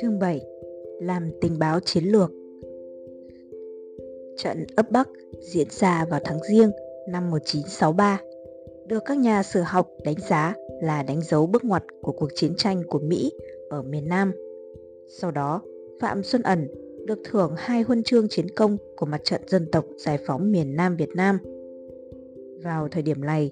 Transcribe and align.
Chương 0.00 0.18
7 0.18 0.40
Làm 1.00 1.30
tình 1.40 1.58
báo 1.58 1.80
chiến 1.80 2.04
lược 2.04 2.32
Trận 4.36 4.66
ấp 4.76 4.90
Bắc 4.90 5.08
diễn 5.40 5.66
ra 5.70 6.06
vào 6.10 6.20
tháng 6.24 6.38
riêng 6.50 6.70
năm 7.08 7.30
1963 7.30 8.20
được 8.86 9.02
các 9.04 9.18
nhà 9.18 9.42
sử 9.42 9.60
học 9.60 9.88
đánh 10.04 10.14
giá 10.28 10.54
là 10.82 11.02
đánh 11.02 11.20
dấu 11.22 11.46
bước 11.46 11.64
ngoặt 11.64 11.84
của 12.02 12.12
cuộc 12.12 12.28
chiến 12.34 12.54
tranh 12.56 12.82
của 12.88 12.98
Mỹ 12.98 13.32
ở 13.70 13.82
miền 13.82 14.08
Nam. 14.08 14.32
Sau 15.08 15.30
đó, 15.30 15.62
Phạm 16.00 16.22
Xuân 16.22 16.42
Ẩn 16.42 16.68
được 17.06 17.18
thưởng 17.24 17.54
hai 17.56 17.82
huân 17.82 18.02
chương 18.02 18.28
chiến 18.28 18.46
công 18.56 18.76
của 18.96 19.06
mặt 19.06 19.20
trận 19.24 19.40
dân 19.46 19.66
tộc 19.72 19.84
giải 19.96 20.18
phóng 20.26 20.52
miền 20.52 20.76
Nam 20.76 20.96
Việt 20.96 21.10
Nam. 21.14 21.38
Vào 22.62 22.88
thời 22.88 23.02
điểm 23.02 23.24
này, 23.24 23.50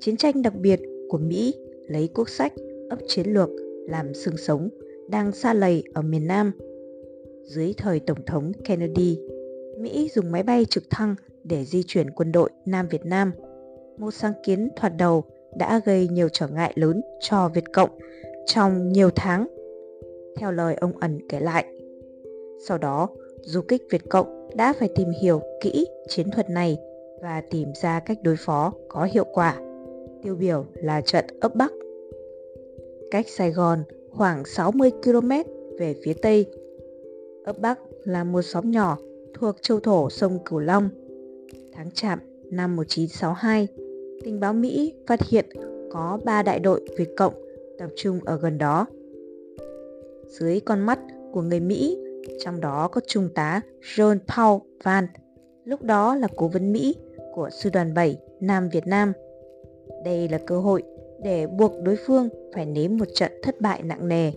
chiến 0.00 0.16
tranh 0.16 0.42
đặc 0.42 0.54
biệt 0.54 0.80
của 1.08 1.18
Mỹ 1.18 1.54
lấy 1.88 2.08
quốc 2.14 2.28
sách 2.28 2.52
ấp 2.90 2.98
chiến 3.06 3.26
lược 3.26 3.48
làm 3.88 4.14
xương 4.14 4.36
sống 4.36 4.68
đang 5.10 5.32
xa 5.32 5.54
lầy 5.54 5.82
ở 5.94 6.02
miền 6.02 6.26
Nam. 6.26 6.52
Dưới 7.44 7.74
thời 7.76 8.00
Tổng 8.00 8.24
thống 8.26 8.52
Kennedy, 8.64 9.20
Mỹ 9.78 10.10
dùng 10.14 10.32
máy 10.32 10.42
bay 10.42 10.64
trực 10.64 10.90
thăng 10.90 11.14
để 11.44 11.64
di 11.64 11.82
chuyển 11.86 12.10
quân 12.10 12.32
đội 12.32 12.50
Nam 12.66 12.88
Việt 12.88 13.06
Nam. 13.06 13.32
Một 13.98 14.10
sáng 14.10 14.32
kiến 14.44 14.68
thoạt 14.76 14.92
đầu 14.98 15.24
đã 15.58 15.80
gây 15.84 16.08
nhiều 16.08 16.28
trở 16.32 16.48
ngại 16.48 16.72
lớn 16.74 17.00
cho 17.20 17.48
Việt 17.54 17.72
Cộng 17.72 17.90
trong 18.46 18.88
nhiều 18.88 19.10
tháng. 19.16 19.46
Theo 20.36 20.52
lời 20.52 20.74
ông 20.74 20.92
ẩn 21.00 21.28
kể 21.28 21.40
lại, 21.40 21.64
sau 22.66 22.78
đó 22.78 23.08
du 23.40 23.60
kích 23.60 23.82
Việt 23.90 24.08
Cộng 24.10 24.50
đã 24.56 24.72
phải 24.72 24.88
tìm 24.94 25.08
hiểu 25.22 25.40
kỹ 25.60 25.86
chiến 26.08 26.30
thuật 26.30 26.50
này 26.50 26.76
và 27.22 27.42
tìm 27.50 27.68
ra 27.82 28.00
cách 28.00 28.18
đối 28.22 28.36
phó 28.36 28.72
có 28.88 29.08
hiệu 29.12 29.24
quả. 29.32 29.60
Tiêu 30.22 30.36
biểu 30.36 30.64
là 30.74 31.00
trận 31.00 31.24
ấp 31.40 31.54
Bắc. 31.54 31.72
Cách 33.10 33.28
Sài 33.28 33.50
Gòn 33.50 33.82
khoảng 34.10 34.44
60 34.44 34.90
km 35.04 35.30
về 35.78 35.94
phía 36.02 36.12
tây. 36.12 36.46
Ấp 37.44 37.58
Bắc 37.58 37.78
là 38.04 38.24
một 38.24 38.42
xóm 38.42 38.70
nhỏ 38.70 38.98
thuộc 39.34 39.56
châu 39.62 39.80
thổ 39.80 40.10
sông 40.10 40.38
Cửu 40.44 40.58
Long. 40.58 40.88
Tháng 41.72 41.90
Chạp 41.90 42.18
năm 42.50 42.76
1962, 42.76 43.68
tình 44.24 44.40
báo 44.40 44.52
Mỹ 44.52 44.94
phát 45.06 45.20
hiện 45.28 45.46
có 45.90 46.18
3 46.24 46.42
đại 46.42 46.60
đội 46.60 46.80
Việt 46.98 47.16
Cộng 47.16 47.34
tập 47.78 47.88
trung 47.96 48.20
ở 48.24 48.36
gần 48.36 48.58
đó. 48.58 48.86
Dưới 50.26 50.60
con 50.60 50.80
mắt 50.80 50.98
của 51.32 51.42
người 51.42 51.60
Mỹ, 51.60 51.98
trong 52.44 52.60
đó 52.60 52.88
có 52.88 53.00
Trung 53.06 53.28
tá 53.34 53.60
John 53.80 54.18
Paul 54.36 54.60
Van, 54.82 55.06
lúc 55.64 55.82
đó 55.82 56.14
là 56.14 56.28
cố 56.36 56.48
vấn 56.48 56.72
Mỹ 56.72 56.96
của 57.34 57.50
Sư 57.50 57.70
đoàn 57.72 57.94
7 57.94 58.18
Nam 58.40 58.68
Việt 58.72 58.86
Nam. 58.86 59.12
Đây 60.04 60.28
là 60.28 60.38
cơ 60.46 60.60
hội 60.60 60.82
để 61.22 61.46
buộc 61.46 61.72
đối 61.82 61.96
phương 62.06 62.28
phải 62.54 62.66
nếm 62.66 62.96
một 62.96 63.08
trận 63.14 63.32
thất 63.42 63.60
bại 63.60 63.82
nặng 63.82 64.08
nề. 64.08 64.32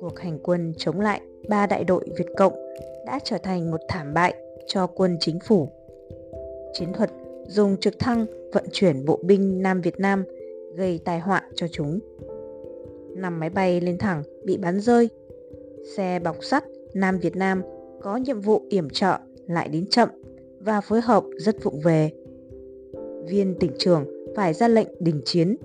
Cuộc 0.00 0.18
hành 0.18 0.38
quân 0.42 0.72
chống 0.76 1.00
lại 1.00 1.20
ba 1.48 1.66
đại 1.66 1.84
đội 1.84 2.04
Việt 2.18 2.26
Cộng 2.36 2.52
đã 3.06 3.18
trở 3.24 3.38
thành 3.38 3.70
một 3.70 3.80
thảm 3.88 4.14
bại 4.14 4.34
cho 4.66 4.86
quân 4.86 5.16
chính 5.20 5.38
phủ. 5.40 5.68
Chiến 6.72 6.92
thuật 6.92 7.10
dùng 7.46 7.76
trực 7.76 7.98
thăng 7.98 8.26
vận 8.52 8.64
chuyển 8.72 9.04
bộ 9.04 9.20
binh 9.22 9.62
Nam 9.62 9.80
Việt 9.80 10.00
Nam 10.00 10.24
gây 10.74 11.00
tai 11.04 11.20
họa 11.20 11.42
cho 11.54 11.68
chúng. 11.68 11.98
Năm 13.16 13.40
máy 13.40 13.50
bay 13.50 13.80
lên 13.80 13.98
thẳng 13.98 14.22
bị 14.44 14.56
bắn 14.56 14.80
rơi. 14.80 15.08
Xe 15.96 16.18
bọc 16.18 16.44
sắt 16.44 16.64
Nam 16.94 17.18
Việt 17.18 17.36
Nam 17.36 17.62
có 18.00 18.16
nhiệm 18.16 18.40
vụ 18.40 18.62
yểm 18.70 18.90
trợ 18.90 19.18
lại 19.46 19.68
đến 19.68 19.86
chậm 19.86 20.08
và 20.60 20.80
phối 20.80 21.00
hợp 21.00 21.24
rất 21.36 21.64
vụng 21.64 21.80
về. 21.80 22.10
Viên 23.28 23.54
tỉnh 23.60 23.72
trưởng 23.78 24.17
phải 24.38 24.54
ra 24.54 24.68
lệnh 24.68 24.88
đình 25.00 25.20
chiến. 25.24 25.56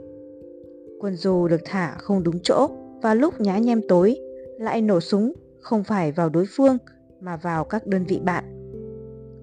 Quân 0.99 1.15
dù 1.15 1.47
được 1.47 1.61
thả 1.65 1.95
không 1.97 2.23
đúng 2.23 2.39
chỗ 2.43 2.67
và 3.01 3.13
lúc 3.13 3.41
nhá 3.41 3.57
nhem 3.57 3.81
tối 3.87 4.19
lại 4.59 4.81
nổ 4.81 4.99
súng 4.99 5.33
không 5.59 5.83
phải 5.83 6.11
vào 6.11 6.29
đối 6.29 6.45
phương 6.49 6.77
mà 7.19 7.37
vào 7.37 7.65
các 7.65 7.87
đơn 7.87 8.05
vị 8.07 8.19
bạn. 8.23 8.43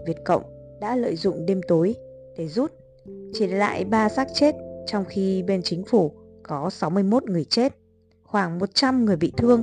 Việt 0.07 0.17
Cộng 0.25 0.43
đã 0.81 0.97
lợi 0.97 1.17
dụng 1.17 1.47
đêm 1.47 1.61
tối 1.69 1.95
để 2.39 2.49
rút, 2.49 2.73
chỉ 3.33 3.47
lại 3.47 3.85
3 3.85 4.09
xác 4.09 4.29
chết 4.35 4.55
trong 4.87 5.05
khi 5.09 5.43
bên 5.43 5.63
chính 5.63 5.85
phủ 5.85 6.13
có 6.43 6.71
61 6.71 7.25
người 7.25 7.45
chết, 7.45 7.73
khoảng 8.23 8.59
100 8.59 9.05
người 9.05 9.17
bị 9.17 9.33
thương. 9.37 9.63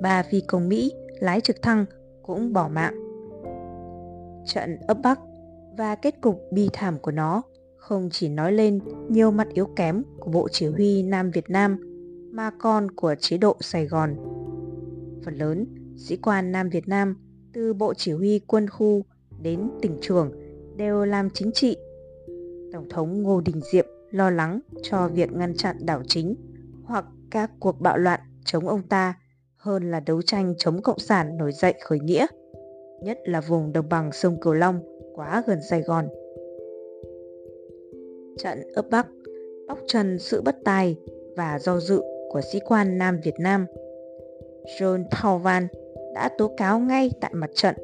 Ba 0.00 0.22
phi 0.22 0.40
công 0.40 0.68
Mỹ 0.68 0.92
lái 1.20 1.40
trực 1.40 1.62
thăng 1.62 1.84
cũng 2.22 2.52
bỏ 2.52 2.68
mạng. 2.68 2.94
Trận 4.46 4.76
ấp 4.88 4.98
Bắc 5.02 5.20
và 5.78 5.94
kết 5.94 6.20
cục 6.20 6.42
bi 6.52 6.68
thảm 6.72 6.98
của 6.98 7.10
nó 7.10 7.42
không 7.84 8.08
chỉ 8.12 8.28
nói 8.28 8.52
lên 8.52 8.80
nhiều 9.08 9.30
mặt 9.30 9.48
yếu 9.54 9.66
kém 9.76 10.02
của 10.18 10.30
Bộ 10.30 10.48
Chỉ 10.52 10.66
huy 10.66 11.02
Nam 11.02 11.30
Việt 11.30 11.50
Nam 11.50 11.76
mà 12.32 12.50
còn 12.58 12.90
của 12.90 13.14
chế 13.20 13.38
độ 13.38 13.56
Sài 13.60 13.86
Gòn. 13.86 14.16
Phần 15.24 15.34
lớn, 15.34 15.66
sĩ 15.96 16.16
quan 16.16 16.52
Nam 16.52 16.68
Việt 16.68 16.88
Nam 16.88 17.16
từ 17.52 17.74
Bộ 17.74 17.94
Chỉ 17.94 18.12
huy 18.12 18.38
quân 18.38 18.68
khu 18.68 19.04
đến 19.42 19.70
tỉnh 19.82 19.98
trưởng 20.00 20.32
đều 20.76 21.04
làm 21.04 21.30
chính 21.30 21.50
trị. 21.52 21.76
Tổng 22.72 22.88
thống 22.90 23.22
Ngô 23.22 23.40
Đình 23.40 23.60
Diệm 23.72 23.86
lo 24.10 24.30
lắng 24.30 24.60
cho 24.82 25.08
việc 25.08 25.32
ngăn 25.32 25.54
chặn 25.56 25.76
đảo 25.80 26.02
chính 26.06 26.34
hoặc 26.84 27.04
các 27.30 27.50
cuộc 27.60 27.80
bạo 27.80 27.98
loạn 27.98 28.20
chống 28.44 28.68
ông 28.68 28.82
ta 28.82 29.14
hơn 29.56 29.90
là 29.90 30.00
đấu 30.00 30.22
tranh 30.22 30.54
chống 30.58 30.82
Cộng 30.82 30.98
sản 30.98 31.36
nổi 31.36 31.52
dậy 31.52 31.74
khởi 31.84 32.00
nghĩa, 32.00 32.26
nhất 33.02 33.18
là 33.24 33.40
vùng 33.40 33.72
đồng 33.72 33.88
bằng 33.88 34.12
sông 34.12 34.40
Cửu 34.40 34.52
Long 34.52 34.80
quá 35.14 35.42
gần 35.46 35.58
Sài 35.70 35.82
Gòn 35.82 36.08
trận 38.38 38.62
ấp 38.74 38.90
Bắc, 38.90 39.06
bóc 39.68 39.78
trần 39.86 40.18
sự 40.18 40.42
bất 40.42 40.56
tài 40.64 40.96
và 41.36 41.58
do 41.58 41.80
dự 41.80 42.02
của 42.28 42.40
sĩ 42.52 42.58
quan 42.64 42.98
Nam 42.98 43.20
Việt 43.24 43.34
Nam. 43.38 43.66
John 44.78 45.04
Pauvan 45.10 45.66
đã 46.14 46.30
tố 46.38 46.50
cáo 46.56 46.78
ngay 46.80 47.10
tại 47.20 47.30
mặt 47.34 47.50
trận 47.54 47.74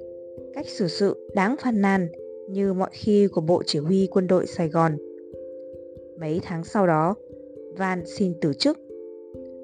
cách 0.54 0.66
xử 0.68 0.88
sự 0.88 1.30
đáng 1.34 1.56
phàn 1.62 1.80
nàn 1.80 2.08
như 2.48 2.72
mọi 2.72 2.90
khi 2.92 3.28
của 3.28 3.40
Bộ 3.40 3.62
Chỉ 3.66 3.78
huy 3.78 4.08
Quân 4.10 4.26
đội 4.26 4.46
Sài 4.46 4.68
Gòn. 4.68 4.96
Mấy 6.20 6.40
tháng 6.42 6.64
sau 6.64 6.86
đó, 6.86 7.14
Van 7.76 8.02
xin 8.06 8.32
từ 8.40 8.52
chức, 8.52 8.78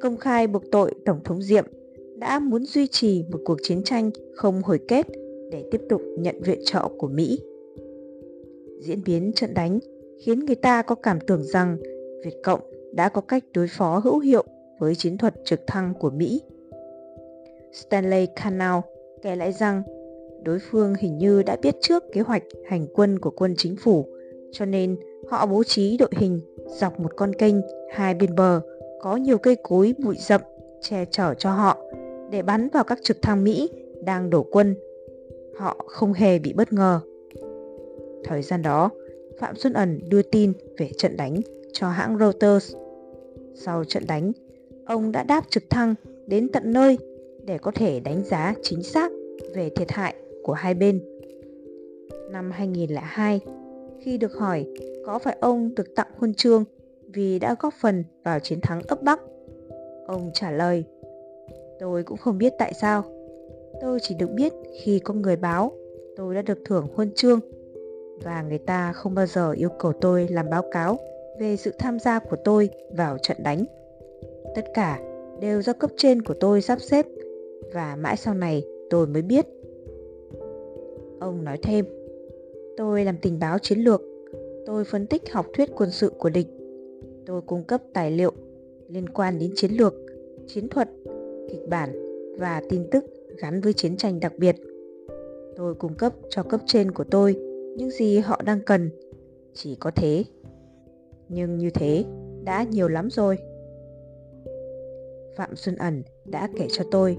công 0.01 0.17
khai 0.17 0.47
buộc 0.47 0.63
tội 0.71 0.95
Tổng 1.05 1.21
thống 1.25 1.43
Diệm 1.43 1.65
đã 2.19 2.39
muốn 2.39 2.65
duy 2.65 2.87
trì 2.87 3.25
một 3.31 3.39
cuộc 3.45 3.59
chiến 3.63 3.83
tranh 3.83 4.11
không 4.35 4.63
hồi 4.63 4.79
kết 4.89 5.07
để 5.51 5.65
tiếp 5.71 5.81
tục 5.89 6.03
nhận 6.19 6.43
viện 6.43 6.61
trợ 6.65 6.89
của 6.99 7.09
Mỹ. 7.09 7.41
Diễn 8.81 9.03
biến 9.05 9.33
trận 9.33 9.55
đánh 9.55 9.79
khiến 10.21 10.47
người 10.47 10.57
ta 10.57 10.83
có 10.83 10.95
cảm 10.95 11.21
tưởng 11.21 11.43
rằng 11.43 11.77
Việt 12.25 12.37
Cộng 12.45 12.61
đã 12.93 13.09
có 13.09 13.21
cách 13.21 13.45
đối 13.55 13.67
phó 13.69 13.99
hữu 13.99 14.19
hiệu 14.19 14.45
với 14.79 14.95
chiến 14.95 15.19
thuật 15.19 15.35
trực 15.45 15.61
thăng 15.67 15.95
của 15.95 16.11
Mỹ. 16.11 16.43
Stanley 17.73 18.27
Canal 18.27 18.81
kể 19.23 19.37
lại 19.37 19.53
rằng 19.53 19.83
đối 20.43 20.59
phương 20.59 20.95
hình 20.95 21.19
như 21.19 21.43
đã 21.43 21.57
biết 21.63 21.75
trước 21.81 22.05
kế 22.13 22.21
hoạch 22.21 22.43
hành 22.67 22.87
quân 22.95 23.19
của 23.19 23.31
quân 23.31 23.55
chính 23.57 23.77
phủ, 23.77 24.07
cho 24.53 24.65
nên 24.65 24.97
họ 25.29 25.47
bố 25.47 25.65
trí 25.65 25.97
đội 25.97 26.11
hình 26.13 26.41
dọc 26.67 27.01
một 27.01 27.17
con 27.17 27.35
kênh 27.35 27.55
hai 27.93 28.15
bên 28.15 28.35
bờ 28.35 28.61
có 29.01 29.17
nhiều 29.17 29.39
cây 29.39 29.57
cối 29.63 29.95
bụi 30.05 30.17
rậm 30.19 30.41
che 30.81 31.05
chở 31.11 31.35
cho 31.35 31.51
họ 31.51 31.79
để 32.31 32.43
bắn 32.43 32.69
vào 32.69 32.85
các 32.85 32.99
trực 33.03 33.23
thăng 33.23 33.45
Mỹ 33.45 33.71
đang 34.05 34.31
đổ 34.31 34.43
quân. 34.43 34.77
Họ 35.57 35.77
không 35.87 36.13
hề 36.13 36.39
bị 36.39 36.53
bất 36.53 36.73
ngờ. 36.73 37.01
Thời 38.25 38.43
gian 38.43 38.63
đó, 38.63 38.91
Phạm 39.39 39.57
Xuân 39.57 39.73
Ẩn 39.73 40.01
đưa 40.09 40.23
tin 40.23 40.53
về 40.79 40.91
trận 40.99 41.17
đánh 41.17 41.41
cho 41.73 41.89
hãng 41.89 42.19
Reuters. 42.19 42.75
Sau 43.55 43.85
trận 43.85 44.03
đánh, 44.07 44.33
ông 44.87 45.13
đã 45.13 45.23
đáp 45.23 45.51
trực 45.51 45.71
thăng 45.71 45.95
đến 46.27 46.49
tận 46.49 46.73
nơi 46.73 46.99
để 47.45 47.59
có 47.59 47.71
thể 47.71 48.01
đánh 48.01 48.23
giá 48.25 48.55
chính 48.63 48.83
xác 48.83 49.13
về 49.55 49.71
thiệt 49.71 49.91
hại 49.91 50.15
của 50.43 50.53
hai 50.53 50.75
bên. 50.75 51.01
Năm 52.31 52.51
2002, 52.51 53.41
khi 54.01 54.19
được 54.19 54.35
hỏi 54.35 54.67
có 55.07 55.19
phải 55.19 55.37
ông 55.41 55.75
được 55.75 55.95
tặng 55.95 56.11
huân 56.17 56.35
chương 56.35 56.65
vì 57.07 57.39
đã 57.39 57.57
góp 57.61 57.75
phần 57.81 58.05
vào 58.25 58.39
chiến 58.39 58.61
thắng 58.63 58.83
ấp 58.89 59.03
Bắc, 59.03 59.21
ông 60.07 60.31
trả 60.35 60.51
lời 60.51 60.85
Tôi 61.79 62.03
cũng 62.03 62.19
không 62.19 62.39
biết 62.39 62.53
tại 62.59 62.73
sao. 62.81 63.05
Tôi 63.81 63.99
chỉ 64.03 64.15
được 64.15 64.31
biết 64.35 64.53
khi 64.83 64.99
có 64.99 65.15
người 65.15 65.37
báo 65.37 65.73
tôi 66.17 66.35
đã 66.35 66.43
được 66.43 66.59
thưởng 66.65 66.87
huân 66.95 67.11
chương 67.15 67.41
và 68.23 68.43
người 68.43 68.59
ta 68.59 68.93
không 68.93 69.15
bao 69.15 69.27
giờ 69.27 69.53
yêu 69.53 69.69
cầu 69.79 69.93
tôi 70.01 70.29
làm 70.29 70.51
báo 70.51 70.63
cáo 70.71 70.99
về 71.41 71.57
sự 71.57 71.73
tham 71.79 71.99
gia 71.99 72.19
của 72.19 72.37
tôi 72.45 72.71
vào 72.91 73.19
trận 73.19 73.37
đánh. 73.43 73.65
Tất 74.55 74.65
cả 74.75 75.01
đều 75.41 75.63
do 75.63 75.73
cấp 75.73 75.91
trên 75.97 76.23
của 76.23 76.35
tôi 76.35 76.63
sắp 76.63 76.81
xếp 76.81 77.07
và 77.75 77.97
mãi 77.97 78.17
sau 78.17 78.35
này 78.35 78.65
tôi 78.91 79.07
mới 79.07 79.23
biết. 79.23 79.47
Ông 81.21 81.45
nói 81.45 81.59
thêm, 81.63 81.85
tôi 82.77 83.05
làm 83.05 83.17
tình 83.23 83.39
báo 83.39 83.59
chiến 83.59 83.79
lược, 83.79 84.03
tôi 84.67 84.85
phân 84.85 85.07
tích 85.07 85.33
học 85.33 85.47
thuyết 85.53 85.71
quân 85.77 85.91
sự 85.91 86.13
của 86.19 86.31
địch, 86.31 86.47
tôi 87.27 87.41
cung 87.47 87.65
cấp 87.65 87.83
tài 87.93 88.11
liệu 88.11 88.33
liên 88.89 89.09
quan 89.09 89.39
đến 89.39 89.53
chiến 89.57 89.71
lược, 89.73 89.95
chiến 90.47 90.69
thuật, 90.69 90.89
kịch 91.49 91.69
bản 91.69 91.93
và 92.39 92.63
tin 92.69 92.91
tức 92.91 93.05
gắn 93.39 93.61
với 93.61 93.73
chiến 93.73 93.97
tranh 93.97 94.21
đặc 94.21 94.33
biệt. 94.39 94.57
Tôi 95.57 95.75
cung 95.75 95.95
cấp 95.95 96.13
cho 96.29 96.43
cấp 96.43 96.61
trên 96.67 96.91
của 96.91 97.05
tôi 97.05 97.46
những 97.77 97.91
gì 97.91 98.19
họ 98.19 98.41
đang 98.45 98.61
cần, 98.61 98.91
chỉ 99.55 99.75
có 99.75 99.91
thế 99.91 100.25
nhưng 101.29 101.59
như 101.59 101.71
thế 101.71 102.05
đã 102.45 102.63
nhiều 102.63 102.89
lắm 102.89 103.11
rồi 103.11 103.39
Phạm 105.37 105.57
Xuân 105.57 105.77
Ẩn 105.77 106.03
đã 106.25 106.49
kể 106.57 106.67
cho 106.71 106.85
tôi. 106.91 107.17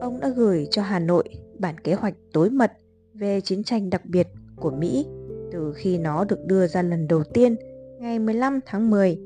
Ông 0.00 0.20
đã 0.20 0.28
gửi 0.28 0.66
cho 0.70 0.82
Hà 0.82 0.98
Nội 0.98 1.24
bản 1.58 1.78
kế 1.78 1.94
hoạch 1.94 2.14
tối 2.32 2.50
mật 2.50 2.72
về 3.14 3.40
chiến 3.40 3.64
tranh 3.64 3.90
đặc 3.90 4.02
biệt 4.04 4.28
của 4.56 4.70
Mỹ 4.70 5.06
từ 5.52 5.72
khi 5.76 5.98
nó 5.98 6.24
được 6.24 6.44
đưa 6.46 6.66
ra 6.66 6.82
lần 6.82 7.08
đầu 7.08 7.22
tiên 7.24 7.56
ngày 7.98 8.18
15 8.18 8.60
tháng 8.66 8.90
10 8.90 9.18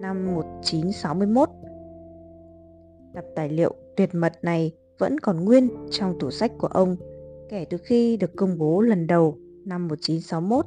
năm 0.00 0.26
1961. 0.26 1.48
Tập 3.14 3.24
tài 3.36 3.48
liệu 3.48 3.74
tuyệt 3.96 4.14
mật 4.14 4.32
này 4.42 4.72
vẫn 4.98 5.20
còn 5.20 5.44
nguyên 5.44 5.68
trong 5.90 6.18
tủ 6.18 6.30
sách 6.30 6.52
của 6.58 6.66
ông 6.66 6.96
kể 7.48 7.64
từ 7.70 7.78
khi 7.78 8.16
được 8.16 8.36
công 8.36 8.58
bố 8.58 8.80
lần 8.80 9.06
đầu 9.06 9.38
năm 9.64 9.88
1961, 9.88 10.66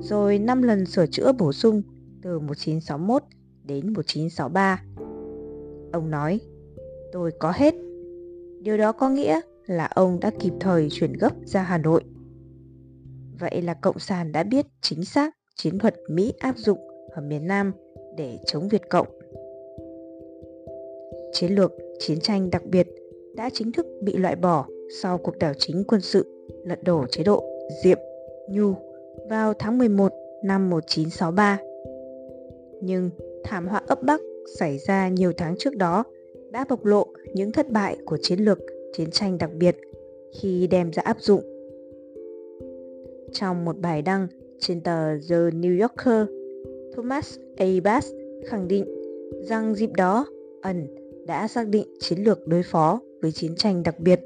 rồi 0.00 0.38
5 0.38 0.62
lần 0.62 0.86
sửa 0.86 1.06
chữa 1.06 1.32
bổ 1.32 1.52
sung 1.52 1.82
từ 2.22 2.38
1961 2.38 3.22
đến 3.64 3.92
1963. 3.92 4.82
Ông 5.92 6.10
nói, 6.10 6.40
tôi 7.12 7.30
có 7.38 7.52
hết. 7.56 7.74
Điều 8.60 8.76
đó 8.76 8.92
có 8.92 9.08
nghĩa 9.08 9.40
là 9.66 9.86
ông 9.86 10.20
đã 10.20 10.30
kịp 10.40 10.52
thời 10.60 10.88
chuyển 10.90 11.12
gấp 11.12 11.32
ra 11.44 11.62
Hà 11.62 11.78
Nội. 11.78 12.04
Vậy 13.40 13.62
là 13.62 13.74
Cộng 13.74 13.98
sản 13.98 14.32
đã 14.32 14.42
biết 14.42 14.66
chính 14.80 15.04
xác 15.04 15.36
chiến 15.56 15.78
thuật 15.78 15.94
Mỹ 16.08 16.32
áp 16.38 16.58
dụng 16.58 16.78
ở 17.10 17.22
miền 17.22 17.46
Nam 17.46 17.72
để 18.16 18.38
chống 18.46 18.68
Việt 18.68 18.82
Cộng. 18.90 19.06
Chiến 21.32 21.52
lược 21.54 21.72
chiến 21.98 22.20
tranh 22.20 22.50
đặc 22.50 22.62
biệt 22.64 22.88
đã 23.36 23.50
chính 23.52 23.72
thức 23.72 23.86
bị 24.02 24.16
loại 24.16 24.36
bỏ 24.36 24.66
sau 25.02 25.18
cuộc 25.18 25.38
đảo 25.38 25.52
chính 25.58 25.84
quân 25.88 26.00
sự 26.00 26.48
lật 26.64 26.82
đổ 26.82 27.06
chế 27.10 27.24
độ 27.24 27.44
Diệm 27.84 27.98
Nhu 28.48 28.74
vào 29.28 29.54
tháng 29.58 29.78
11 29.78 30.12
năm 30.44 30.70
1963. 30.70 31.58
Nhưng 32.80 33.10
thảm 33.44 33.66
họa 33.66 33.82
ấp 33.86 34.02
Bắc 34.02 34.20
xảy 34.58 34.78
ra 34.78 35.08
nhiều 35.08 35.32
tháng 35.36 35.54
trước 35.58 35.76
đó 35.76 36.04
đã 36.50 36.64
bộc 36.68 36.84
lộ 36.84 37.06
những 37.34 37.52
thất 37.52 37.70
bại 37.70 37.96
của 38.04 38.18
chiến 38.22 38.38
lược 38.38 38.58
chiến 38.92 39.10
tranh 39.10 39.38
đặc 39.38 39.50
biệt 39.54 39.76
khi 40.40 40.66
đem 40.66 40.90
ra 40.90 41.02
áp 41.02 41.16
dụng. 41.20 41.42
Trong 43.32 43.64
một 43.64 43.78
bài 43.78 44.02
đăng 44.02 44.26
trên 44.58 44.80
tờ 44.80 45.18
The 45.28 45.36
New 45.36 45.80
Yorker, 45.80 46.26
Thomas 46.96 47.38
A. 47.56 47.66
Bass 47.84 48.12
khẳng 48.46 48.68
định 48.68 48.84
rằng 49.42 49.74
dịp 49.74 49.90
đó 49.96 50.26
ẩn 50.62 50.86
đã 51.26 51.48
xác 51.48 51.68
định 51.68 51.86
chiến 52.00 52.18
lược 52.18 52.46
đối 52.46 52.62
phó 52.62 53.00
với 53.22 53.32
chiến 53.32 53.56
tranh 53.56 53.82
đặc 53.82 53.98
biệt. 53.98 54.20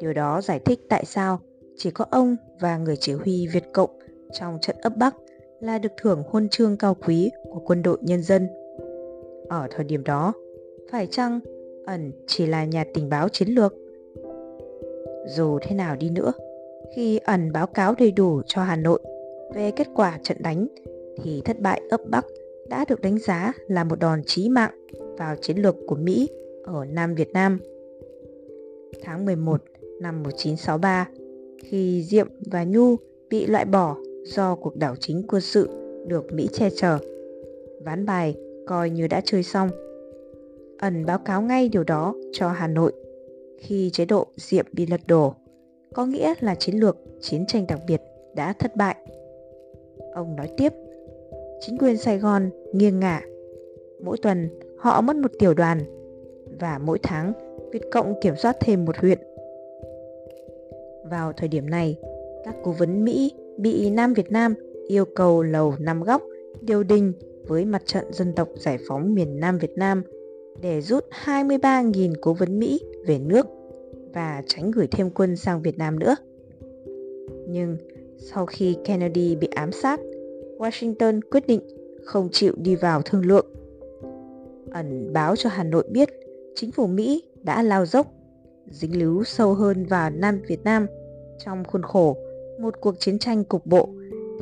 Điều 0.00 0.12
đó 0.12 0.40
giải 0.40 0.58
thích 0.58 0.80
tại 0.88 1.04
sao 1.04 1.40
chỉ 1.82 1.90
có 1.90 2.04
ông 2.10 2.36
và 2.60 2.78
người 2.78 2.96
chỉ 2.96 3.12
huy 3.12 3.46
Việt 3.46 3.72
Cộng 3.72 3.90
trong 4.32 4.58
trận 4.62 4.76
ấp 4.82 4.96
Bắc 4.96 5.16
là 5.60 5.78
được 5.78 5.92
thưởng 5.96 6.22
huân 6.26 6.48
chương 6.48 6.76
cao 6.76 6.96
quý 7.06 7.30
của 7.42 7.60
quân 7.64 7.82
đội 7.82 7.98
nhân 8.00 8.22
dân. 8.22 8.48
Ở 9.48 9.68
thời 9.70 9.84
điểm 9.84 10.04
đó, 10.04 10.32
phải 10.90 11.06
chăng 11.06 11.40
ẩn 11.86 12.12
chỉ 12.26 12.46
là 12.46 12.64
nhà 12.64 12.84
tình 12.94 13.08
báo 13.08 13.28
chiến 13.28 13.48
lược? 13.48 13.74
Dù 15.36 15.58
thế 15.62 15.74
nào 15.74 15.96
đi 15.96 16.10
nữa, 16.10 16.32
khi 16.96 17.18
ẩn 17.18 17.52
báo 17.52 17.66
cáo 17.66 17.94
đầy 17.98 18.12
đủ 18.12 18.42
cho 18.46 18.62
Hà 18.62 18.76
Nội 18.76 19.00
về 19.54 19.70
kết 19.70 19.88
quả 19.94 20.18
trận 20.22 20.36
đánh 20.40 20.66
thì 21.22 21.42
thất 21.44 21.60
bại 21.60 21.82
ấp 21.90 22.00
Bắc 22.10 22.26
đã 22.68 22.84
được 22.88 23.00
đánh 23.00 23.18
giá 23.18 23.52
là 23.68 23.84
một 23.84 23.98
đòn 23.98 24.22
chí 24.26 24.48
mạng 24.48 24.86
vào 25.18 25.36
chiến 25.36 25.56
lược 25.56 25.76
của 25.86 25.96
Mỹ 25.96 26.28
ở 26.64 26.84
Nam 26.84 27.14
Việt 27.14 27.32
Nam. 27.32 27.58
Tháng 29.02 29.24
11 29.24 29.62
năm 30.00 30.22
1963, 30.22 31.08
khi 31.62 32.02
Diệm 32.02 32.28
và 32.50 32.64
Nhu 32.64 32.96
bị 33.30 33.46
loại 33.46 33.64
bỏ 33.64 33.96
do 34.24 34.54
cuộc 34.54 34.76
đảo 34.76 34.96
chính 35.00 35.22
quân 35.28 35.42
sự 35.42 35.68
được 36.06 36.32
Mỹ 36.32 36.48
che 36.52 36.70
chở, 36.70 36.98
ván 37.84 38.06
bài 38.06 38.36
coi 38.66 38.90
như 38.90 39.06
đã 39.06 39.20
chơi 39.24 39.42
xong. 39.42 39.70
Ẩn 40.78 41.06
báo 41.06 41.18
cáo 41.18 41.42
ngay 41.42 41.68
điều 41.68 41.84
đó 41.84 42.14
cho 42.32 42.48
Hà 42.48 42.66
Nội 42.66 42.92
khi 43.58 43.90
chế 43.90 44.04
độ 44.04 44.26
Diệm 44.36 44.66
bị 44.72 44.86
lật 44.86 45.00
đổ, 45.06 45.34
có 45.94 46.06
nghĩa 46.06 46.34
là 46.40 46.54
chiến 46.54 46.76
lược 46.76 46.96
chiến 47.20 47.46
tranh 47.46 47.66
đặc 47.66 47.80
biệt 47.88 48.00
đã 48.34 48.52
thất 48.52 48.76
bại. 48.76 48.96
Ông 50.14 50.36
nói 50.36 50.48
tiếp, 50.56 50.72
chính 51.60 51.78
quyền 51.78 51.96
Sài 51.96 52.18
Gòn 52.18 52.50
nghiêng 52.72 53.00
ngả. 53.00 53.22
Mỗi 54.02 54.16
tuần 54.22 54.48
họ 54.78 55.00
mất 55.00 55.16
một 55.16 55.30
tiểu 55.38 55.54
đoàn 55.54 55.78
và 56.60 56.78
mỗi 56.78 56.98
tháng 57.02 57.32
Việt 57.72 57.82
Cộng 57.92 58.20
kiểm 58.20 58.34
soát 58.36 58.56
thêm 58.60 58.84
một 58.84 58.96
huyện. 58.96 59.18
Vào 61.10 61.32
thời 61.32 61.48
điểm 61.48 61.70
này, 61.70 61.96
các 62.44 62.54
cố 62.62 62.72
vấn 62.72 63.04
Mỹ 63.04 63.32
bị 63.56 63.90
Nam 63.90 64.14
Việt 64.14 64.30
Nam 64.30 64.54
yêu 64.88 65.04
cầu 65.04 65.42
lầu 65.42 65.74
năm 65.78 66.02
góc 66.02 66.22
điều 66.60 66.82
đình 66.82 67.12
với 67.46 67.64
mặt 67.64 67.82
trận 67.86 68.04
dân 68.12 68.32
tộc 68.36 68.48
giải 68.56 68.78
phóng 68.88 69.14
miền 69.14 69.40
Nam 69.40 69.58
Việt 69.58 69.72
Nam 69.76 70.02
để 70.62 70.80
rút 70.80 71.04
23.000 71.24 72.14
cố 72.20 72.32
vấn 72.32 72.58
Mỹ 72.58 72.80
về 73.06 73.18
nước 73.18 73.46
và 74.14 74.42
tránh 74.46 74.70
gửi 74.70 74.86
thêm 74.86 75.10
quân 75.10 75.36
sang 75.36 75.62
Việt 75.62 75.78
Nam 75.78 75.98
nữa. 75.98 76.16
Nhưng 77.48 77.76
sau 78.18 78.46
khi 78.46 78.76
Kennedy 78.84 79.36
bị 79.36 79.48
ám 79.54 79.72
sát, 79.72 80.00
Washington 80.58 81.20
quyết 81.30 81.46
định 81.46 81.60
không 82.04 82.28
chịu 82.32 82.54
đi 82.56 82.76
vào 82.76 83.02
thương 83.02 83.26
lượng. 83.26 83.46
Ẩn 84.70 85.12
báo 85.12 85.36
cho 85.36 85.50
Hà 85.52 85.64
Nội 85.64 85.84
biết 85.90 86.08
chính 86.54 86.72
phủ 86.72 86.86
Mỹ 86.86 87.22
đã 87.42 87.62
lao 87.62 87.86
dốc, 87.86 88.12
dính 88.70 88.98
líu 88.98 89.24
sâu 89.24 89.54
hơn 89.54 89.84
vào 89.84 90.10
Nam 90.10 90.40
Việt 90.48 90.64
Nam 90.64 90.86
trong 91.44 91.64
khuôn 91.64 91.82
khổ 91.82 92.16
một 92.60 92.74
cuộc 92.80 92.94
chiến 92.98 93.18
tranh 93.18 93.44
cục 93.44 93.66
bộ 93.66 93.88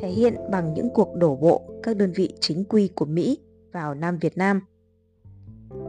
thể 0.01 0.09
hiện 0.09 0.35
bằng 0.51 0.73
những 0.73 0.89
cuộc 0.93 1.15
đổ 1.15 1.35
bộ 1.35 1.61
các 1.83 1.97
đơn 1.97 2.11
vị 2.11 2.33
chính 2.39 2.63
quy 2.63 2.87
của 2.95 3.05
Mỹ 3.05 3.39
vào 3.71 3.93
Nam 3.93 4.17
Việt 4.17 4.37
Nam. 4.37 4.61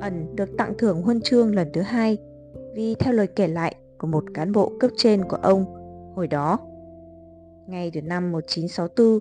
Ẩn 0.01 0.37
được 0.37 0.57
tặng 0.59 0.75
thưởng 0.79 1.03
huân 1.03 1.21
chương 1.21 1.55
lần 1.55 1.69
thứ 1.73 1.81
hai 1.81 2.19
vì 2.75 2.95
theo 2.95 3.13
lời 3.13 3.27
kể 3.27 3.49
lại 3.49 3.75
của 3.99 4.07
một 4.07 4.25
cán 4.35 4.53
bộ 4.53 4.73
cấp 4.81 4.91
trên 4.97 5.25
của 5.25 5.37
ông 5.37 5.65
hồi 6.15 6.27
đó. 6.27 6.59
Ngay 7.69 7.91
từ 7.95 8.03
năm 8.03 8.33
1964, 8.33 9.19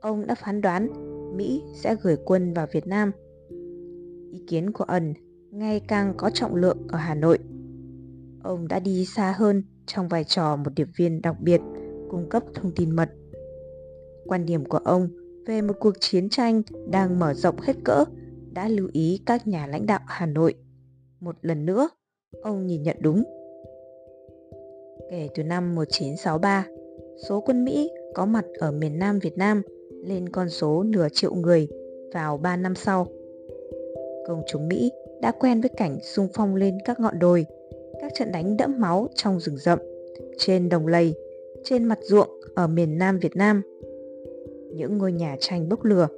ông 0.00 0.26
đã 0.26 0.34
phán 0.34 0.60
đoán 0.60 0.88
Mỹ 1.36 1.62
sẽ 1.74 1.96
gửi 2.02 2.16
quân 2.24 2.54
vào 2.54 2.66
Việt 2.72 2.86
Nam. 2.86 3.12
Ý 4.32 4.44
kiến 4.48 4.72
của 4.72 4.84
ẩn 4.84 5.14
ngày 5.50 5.80
càng 5.80 6.14
có 6.16 6.30
trọng 6.30 6.54
lượng 6.54 6.78
ở 6.88 6.98
Hà 6.98 7.14
Nội. 7.14 7.38
Ông 8.42 8.68
đã 8.68 8.78
đi 8.78 9.06
xa 9.06 9.34
hơn 9.36 9.62
trong 9.86 10.08
vai 10.08 10.24
trò 10.24 10.56
một 10.56 10.70
điệp 10.76 10.88
viên 10.96 11.22
đặc 11.22 11.36
biệt 11.40 11.60
cung 12.10 12.28
cấp 12.28 12.42
thông 12.54 12.72
tin 12.76 12.90
mật. 12.90 13.10
Quan 14.26 14.46
điểm 14.46 14.64
của 14.64 14.78
ông 14.78 15.08
về 15.46 15.62
một 15.62 15.74
cuộc 15.80 15.94
chiến 16.00 16.28
tranh 16.28 16.62
đang 16.90 17.18
mở 17.18 17.34
rộng 17.34 17.56
hết 17.60 17.76
cỡ 17.84 18.04
đã 18.52 18.68
lưu 18.68 18.88
ý 18.92 19.20
các 19.26 19.46
nhà 19.46 19.66
lãnh 19.66 19.86
đạo 19.86 20.00
Hà 20.06 20.26
Nội. 20.26 20.54
Một 21.20 21.36
lần 21.42 21.66
nữa, 21.66 21.88
ông 22.42 22.66
nhìn 22.66 22.82
nhận 22.82 22.96
đúng. 23.00 23.24
Kể 25.10 25.28
từ 25.34 25.42
năm 25.42 25.74
1963, 25.74 26.66
số 27.28 27.40
quân 27.40 27.64
Mỹ 27.64 27.90
có 28.14 28.26
mặt 28.26 28.44
ở 28.58 28.72
miền 28.72 28.98
Nam 28.98 29.18
Việt 29.18 29.38
Nam 29.38 29.62
lên 30.04 30.28
con 30.28 30.48
số 30.48 30.82
nửa 30.82 31.08
triệu 31.12 31.34
người 31.34 31.68
vào 32.14 32.36
3 32.36 32.56
năm 32.56 32.74
sau. 32.74 33.06
Công 34.26 34.42
chúng 34.46 34.68
Mỹ 34.68 34.92
đã 35.20 35.32
quen 35.32 35.60
với 35.60 35.70
cảnh 35.76 35.98
xung 36.02 36.28
phong 36.34 36.54
lên 36.54 36.78
các 36.84 37.00
ngọn 37.00 37.18
đồi, 37.18 37.46
các 38.04 38.12
trận 38.14 38.32
đánh 38.32 38.56
đẫm 38.56 38.80
máu 38.80 39.08
trong 39.14 39.40
rừng 39.40 39.56
rậm, 39.56 39.78
trên 40.38 40.68
đồng 40.68 40.86
lầy, 40.86 41.14
trên 41.64 41.84
mặt 41.84 41.98
ruộng 42.02 42.28
ở 42.54 42.66
miền 42.66 42.98
Nam 42.98 43.18
Việt 43.18 43.36
Nam. 43.36 43.62
Những 44.74 44.98
ngôi 44.98 45.12
nhà 45.12 45.36
tranh 45.40 45.68
bốc 45.68 45.84
lửa, 45.84 46.08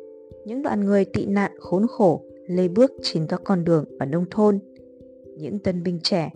những 0.44 0.62
đoàn 0.62 0.84
người 0.84 1.04
tị 1.04 1.26
nạn 1.26 1.50
khốn 1.58 1.86
khổ 1.86 2.22
lê 2.46 2.68
bước 2.68 2.92
trên 3.02 3.26
các 3.26 3.40
con 3.44 3.64
đường 3.64 3.84
ở 3.98 4.06
nông 4.06 4.24
thôn, 4.30 4.58
những 5.36 5.58
tân 5.58 5.82
binh 5.82 5.98
trẻ 6.02 6.30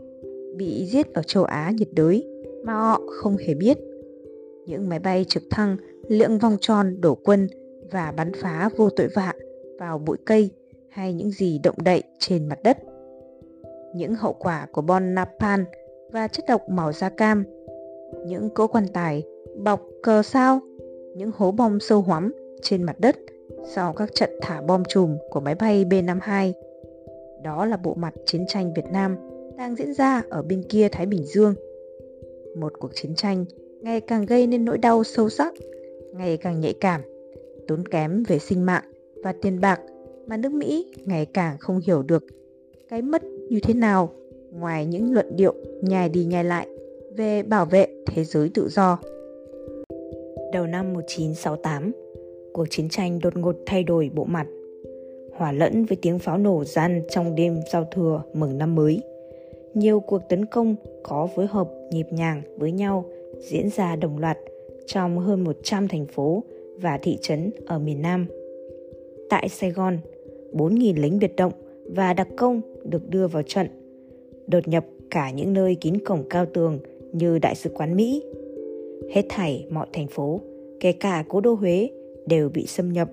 bị 0.57 0.87
giết 0.87 1.14
ở 1.14 1.23
châu 1.23 1.45
Á 1.45 1.73
nhiệt 1.76 1.88
đới 1.92 2.26
mà 2.64 2.73
họ 2.73 3.00
không 3.07 3.37
hề 3.37 3.54
biết. 3.54 3.78
Những 4.66 4.88
máy 4.88 4.99
bay 4.99 5.25
trực 5.28 5.42
thăng 5.50 5.76
lượn 6.09 6.38
vòng 6.38 6.57
tròn 6.61 7.00
đổ 7.00 7.14
quân 7.14 7.49
và 7.90 8.12
bắn 8.16 8.33
phá 8.42 8.69
vô 8.76 8.90
tội 8.90 9.09
vạ 9.14 9.33
vào 9.78 9.99
bụi 9.99 10.16
cây 10.25 10.50
hay 10.88 11.14
những 11.14 11.30
gì 11.30 11.61
động 11.62 11.76
đậy 11.85 12.02
trên 12.19 12.49
mặt 12.49 12.59
đất. 12.62 12.78
Những 13.94 14.14
hậu 14.14 14.32
quả 14.32 14.66
của 14.73 14.82
bom 14.82 15.14
napalm 15.14 15.64
và 16.12 16.28
chất 16.28 16.44
độc 16.49 16.68
màu 16.68 16.92
da 16.92 17.09
cam, 17.09 17.44
những 18.26 18.50
cỗ 18.50 18.66
quan 18.66 18.87
tài 18.92 19.23
bọc 19.64 19.80
cờ 20.02 20.23
sao, 20.23 20.61
những 21.16 21.30
hố 21.37 21.50
bom 21.50 21.80
sâu 21.80 22.00
hoắm 22.00 22.32
trên 22.62 22.82
mặt 22.82 23.00
đất 23.00 23.16
sau 23.75 23.92
các 23.92 24.14
trận 24.14 24.30
thả 24.42 24.61
bom 24.61 24.82
chùm 24.85 25.16
của 25.30 25.40
máy 25.40 25.54
bay 25.54 25.85
B-52. 25.85 26.52
Đó 27.42 27.66
là 27.66 27.76
bộ 27.76 27.94
mặt 27.94 28.14
chiến 28.26 28.44
tranh 28.49 28.75
Việt 28.75 28.87
Nam 28.92 29.16
đang 29.56 29.76
diễn 29.76 29.94
ra 29.94 30.23
ở 30.30 30.42
bên 30.42 30.62
kia 30.62 30.88
Thái 30.88 31.06
Bình 31.06 31.25
Dương. 31.25 31.54
Một 32.56 32.73
cuộc 32.78 32.90
chiến 32.94 33.14
tranh 33.14 33.44
ngày 33.80 34.00
càng 34.00 34.26
gây 34.26 34.47
nên 34.47 34.64
nỗi 34.64 34.78
đau 34.78 35.04
sâu 35.04 35.28
sắc, 35.28 35.54
ngày 36.12 36.37
càng 36.37 36.61
nhạy 36.61 36.75
cảm, 36.80 37.00
tốn 37.68 37.88
kém 37.88 38.23
về 38.23 38.38
sinh 38.38 38.66
mạng 38.66 38.85
và 39.23 39.35
tiền 39.42 39.61
bạc 39.61 39.80
mà 40.26 40.37
nước 40.37 40.52
Mỹ 40.52 40.92
ngày 41.04 41.26
càng 41.26 41.59
không 41.59 41.80
hiểu 41.87 42.02
được 42.02 42.25
cái 42.88 43.02
mất 43.02 43.23
như 43.50 43.61
thế 43.61 43.75
nào 43.75 44.11
ngoài 44.52 44.87
những 44.87 45.12
luận 45.12 45.37
điệu 45.37 45.54
nhài 45.83 46.09
đi 46.09 46.25
nhài 46.25 46.45
lại 46.45 46.66
về 47.16 47.42
bảo 47.42 47.64
vệ 47.64 47.87
thế 48.07 48.25
giới 48.25 48.50
tự 48.54 48.69
do. 48.69 48.99
Đầu 50.52 50.66
năm 50.66 50.92
1968, 50.92 51.92
cuộc 52.52 52.66
chiến 52.71 52.88
tranh 52.88 53.19
đột 53.23 53.37
ngột 53.37 53.57
thay 53.66 53.85
đổi 53.85 54.11
bộ 54.14 54.25
mặt. 54.25 54.47
hòa 55.33 55.52
lẫn 55.52 55.85
với 55.85 55.99
tiếng 56.02 56.19
pháo 56.19 56.38
nổ 56.38 56.64
gian 56.64 57.02
trong 57.11 57.35
đêm 57.35 57.61
giao 57.73 57.85
thừa 57.85 58.23
mừng 58.33 58.59
năm 58.59 58.75
mới. 58.75 59.00
Nhiều 59.75 60.00
cuộc 60.00 60.23
tấn 60.28 60.47
công 60.47 60.76
có 61.02 61.28
phối 61.37 61.47
hợp 61.47 61.69
nhịp 61.90 62.07
nhàng 62.11 62.42
với 62.57 62.73
nhau 62.73 63.04
diễn 63.38 63.69
ra 63.71 63.97
đồng 63.97 64.19
loạt 64.19 64.38
trong 64.87 65.19
hơn 65.19 65.45
100 65.45 65.88
thành 65.88 66.07
phố 66.07 66.45
và 66.76 66.99
thị 66.99 67.19
trấn 67.21 67.50
ở 67.66 67.78
miền 67.78 68.02
Nam. 68.02 68.26
Tại 69.30 69.49
Sài 69.49 69.71
Gòn, 69.71 69.99
4.000 70.52 71.00
lính 71.00 71.19
biệt 71.19 71.37
động 71.37 71.52
và 71.87 72.14
đặc 72.14 72.28
công 72.37 72.61
được 72.84 73.10
đưa 73.10 73.26
vào 73.26 73.42
trận, 73.42 73.66
đột 74.46 74.68
nhập 74.68 74.84
cả 75.10 75.30
những 75.30 75.52
nơi 75.52 75.75
kín 75.75 75.99
cổng 76.04 76.22
cao 76.30 76.46
tường 76.54 76.78
như 77.12 77.38
Đại 77.38 77.54
sứ 77.54 77.70
quán 77.70 77.96
Mỹ. 77.96 78.22
Hết 79.10 79.22
thảy 79.28 79.66
mọi 79.70 79.87
thành 79.92 80.06
phố, 80.06 80.40
kể 80.80 80.92
cả 80.92 81.25
cố 81.28 81.40
đô 81.40 81.54
Huế, 81.54 81.90
đều 82.26 82.49
bị 82.49 82.66
xâm 82.66 82.92
nhập. 82.92 83.10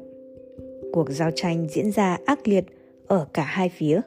Cuộc 0.94 1.10
giao 1.10 1.32
tranh 1.36 1.68
diễn 1.70 1.92
ra 1.92 2.18
ác 2.26 2.48
liệt 2.48 2.66
ở 3.08 3.28
cả 3.34 3.44
hai 3.44 3.70
phía. 3.70 4.02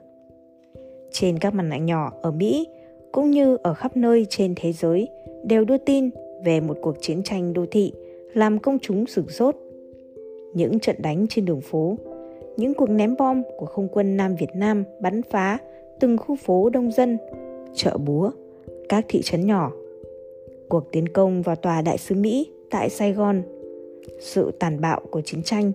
Trên 1.12 1.38
các 1.38 1.54
màn 1.54 1.70
ảnh 1.70 1.86
nhỏ 1.86 2.12
ở 2.22 2.30
Mỹ 2.30 2.66
cũng 3.12 3.30
như 3.30 3.56
ở 3.62 3.74
khắp 3.74 3.96
nơi 3.96 4.26
trên 4.30 4.54
thế 4.56 4.72
giới 4.72 5.08
đều 5.44 5.64
đưa 5.64 5.78
tin 5.78 6.10
về 6.44 6.60
một 6.60 6.78
cuộc 6.82 6.96
chiến 7.00 7.22
tranh 7.22 7.52
đô 7.52 7.66
thị 7.70 7.92
làm 8.34 8.58
công 8.58 8.78
chúng 8.78 9.06
sửng 9.06 9.28
sốt. 9.28 9.56
Những 10.54 10.80
trận 10.80 10.96
đánh 10.98 11.26
trên 11.28 11.44
đường 11.44 11.60
phố, 11.60 11.96
những 12.60 12.74
cuộc 12.74 12.90
ném 12.90 13.16
bom 13.18 13.42
của 13.56 13.66
không 13.66 13.88
quân 13.88 14.16
Nam 14.16 14.36
Việt 14.36 14.50
Nam 14.54 14.84
bắn 15.00 15.22
phá 15.22 15.58
từng 16.00 16.16
khu 16.16 16.36
phố 16.36 16.70
đông 16.70 16.92
dân, 16.92 17.18
chợ 17.74 17.98
búa, 17.98 18.30
các 18.88 19.04
thị 19.08 19.20
trấn 19.22 19.46
nhỏ. 19.46 19.72
Cuộc 20.68 20.92
tiến 20.92 21.08
công 21.08 21.42
vào 21.42 21.56
tòa 21.56 21.82
đại 21.82 21.98
sứ 21.98 22.14
Mỹ 22.14 22.50
tại 22.70 22.90
Sài 22.90 23.12
Gòn, 23.12 23.42
sự 24.20 24.52
tàn 24.58 24.80
bạo 24.80 25.00
của 25.10 25.20
chiến 25.20 25.42
tranh, 25.42 25.72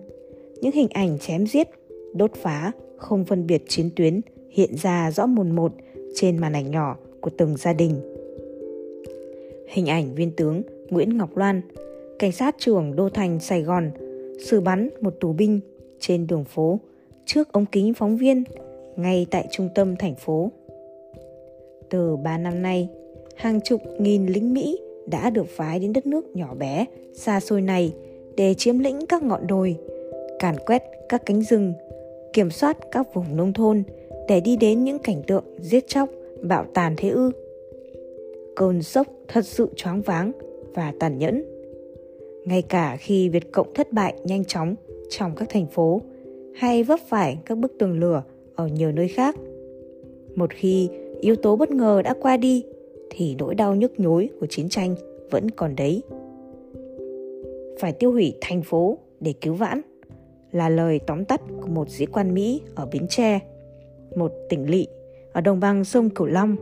những 0.60 0.72
hình 0.72 0.88
ảnh 0.92 1.18
chém 1.18 1.46
giết, 1.46 1.68
đốt 2.14 2.32
phá, 2.34 2.72
không 2.96 3.24
phân 3.24 3.46
biệt 3.46 3.62
chiến 3.68 3.90
tuyến 3.96 4.20
hiện 4.50 4.70
ra 4.82 5.10
rõ 5.10 5.26
mồn 5.26 5.50
một 5.50 5.72
trên 6.14 6.38
màn 6.38 6.52
ảnh 6.52 6.70
nhỏ 6.70 6.96
của 7.20 7.30
từng 7.36 7.56
gia 7.56 7.72
đình. 7.72 7.94
Hình 9.68 9.86
ảnh 9.86 10.14
viên 10.14 10.30
tướng 10.30 10.62
Nguyễn 10.90 11.18
Ngọc 11.18 11.36
Loan, 11.36 11.60
cảnh 12.18 12.32
sát 12.32 12.56
trưởng 12.58 12.96
Đô 12.96 13.08
Thành 13.08 13.40
Sài 13.40 13.62
Gòn, 13.62 13.90
xử 14.40 14.60
bắn 14.60 14.88
một 15.00 15.14
tù 15.20 15.32
binh 15.32 15.60
trên 16.00 16.26
đường 16.26 16.44
phố 16.44 16.78
trước 17.24 17.52
ống 17.52 17.66
kính 17.66 17.94
phóng 17.94 18.16
viên 18.16 18.44
ngay 18.96 19.26
tại 19.30 19.46
trung 19.50 19.68
tâm 19.74 19.96
thành 19.96 20.14
phố. 20.14 20.50
Từ 21.90 22.16
3 22.16 22.38
năm 22.38 22.62
nay, 22.62 22.88
hàng 23.36 23.60
chục 23.60 23.80
nghìn 23.98 24.26
lính 24.26 24.54
Mỹ 24.54 24.78
đã 25.06 25.30
được 25.30 25.46
phái 25.48 25.78
đến 25.78 25.92
đất 25.92 26.06
nước 26.06 26.36
nhỏ 26.36 26.54
bé, 26.54 26.86
xa 27.14 27.40
xôi 27.40 27.60
này 27.62 27.92
để 28.36 28.54
chiếm 28.54 28.78
lĩnh 28.78 29.06
các 29.06 29.22
ngọn 29.22 29.46
đồi, 29.46 29.76
càn 30.38 30.56
quét 30.66 30.82
các 31.08 31.22
cánh 31.26 31.42
rừng, 31.42 31.72
kiểm 32.32 32.50
soát 32.50 32.76
các 32.90 33.14
vùng 33.14 33.36
nông 33.36 33.52
thôn 33.52 33.82
để 34.28 34.40
đi 34.40 34.56
đến 34.56 34.84
những 34.84 34.98
cảnh 34.98 35.22
tượng 35.26 35.44
giết 35.60 35.88
chóc, 35.88 36.08
bạo 36.42 36.64
tàn 36.74 36.94
thế 36.96 37.08
ư. 37.08 37.30
Cơn 38.56 38.82
sốc 38.82 39.06
thật 39.28 39.46
sự 39.46 39.68
choáng 39.76 40.02
váng 40.02 40.32
và 40.74 40.92
tàn 41.00 41.18
nhẫn. 41.18 41.44
Ngay 42.44 42.62
cả 42.62 42.96
khi 43.00 43.28
Việt 43.28 43.52
Cộng 43.52 43.74
thất 43.74 43.92
bại 43.92 44.14
nhanh 44.24 44.44
chóng 44.44 44.74
trong 45.10 45.34
các 45.36 45.48
thành 45.50 45.66
phố 45.66 46.00
hay 46.54 46.82
vấp 46.82 47.00
phải 47.08 47.38
các 47.44 47.58
bức 47.58 47.72
tường 47.78 48.00
lửa 48.00 48.22
ở 48.54 48.66
nhiều 48.66 48.92
nơi 48.92 49.08
khác. 49.08 49.36
Một 50.34 50.50
khi 50.50 50.88
yếu 51.20 51.36
tố 51.36 51.56
bất 51.56 51.70
ngờ 51.70 52.02
đã 52.02 52.14
qua 52.20 52.36
đi 52.36 52.64
thì 53.10 53.36
nỗi 53.38 53.54
đau 53.54 53.74
nhức 53.74 54.00
nhối 54.00 54.28
của 54.40 54.46
chiến 54.46 54.68
tranh 54.68 54.94
vẫn 55.30 55.50
còn 55.50 55.76
đấy. 55.76 56.02
Phải 57.80 57.92
tiêu 57.92 58.12
hủy 58.12 58.34
thành 58.40 58.62
phố 58.62 58.98
để 59.20 59.34
cứu 59.40 59.54
vãn 59.54 59.80
là 60.52 60.68
lời 60.68 61.00
tóm 61.06 61.24
tắt 61.24 61.40
của 61.60 61.68
một 61.68 61.90
sĩ 61.90 62.06
quan 62.06 62.34
Mỹ 62.34 62.60
ở 62.74 62.86
Bến 62.92 63.06
Tre, 63.08 63.40
một 64.16 64.32
tỉnh 64.48 64.70
lỵ 64.70 64.86
ở 65.32 65.40
đồng 65.40 65.60
bằng 65.60 65.84
sông 65.84 66.10
Cửu 66.10 66.26
Long. 66.26 66.56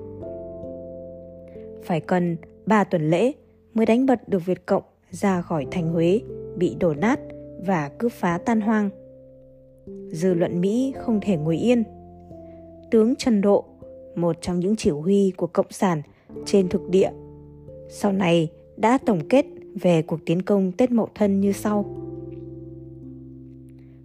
Phải 1.83 2.01
cần 2.01 2.37
3 2.67 2.85
tuần 2.85 3.11
lễ 3.11 3.33
mới 3.75 3.87
đánh 3.87 4.07
bật 4.07 4.29
được 4.29 4.47
Việt 4.47 4.67
Cộng 4.67 4.83
ra 5.11 5.43
khỏi 5.43 5.67
thành 5.71 5.93
Huế 5.93 6.21
bị 6.57 6.77
đổ 6.81 6.95
nát 6.95 7.21
và 7.67 7.89
cướp 7.99 8.13
phá 8.13 8.39
tan 8.39 8.61
hoang. 8.61 8.91
Dư 10.11 10.35
luận 10.35 10.61
Mỹ 10.61 10.95
không 10.97 11.21
thể 11.23 11.37
ngồi 11.37 11.57
yên. 11.57 11.85
Tướng 12.91 13.17
Trần 13.17 13.41
Độ, 13.41 13.65
một 14.17 14.37
trong 14.41 14.61
những 14.61 14.77
chỉ 14.77 14.91
huy 14.91 15.33
của 15.37 15.47
Cộng 15.47 15.71
sản 15.71 16.03
trên 16.47 16.69
thực 16.69 16.89
địa, 16.89 17.11
sau 17.89 18.13
này 18.13 18.49
đã 18.77 18.99
tổng 18.99 19.29
kết 19.29 19.47
về 19.81 20.03
cuộc 20.03 20.21
tiến 20.27 20.43
công 20.43 20.73
Tết 20.73 20.91
Mậu 20.91 21.09
Thân 21.15 21.41
như 21.41 21.53
sau. 21.53 22.01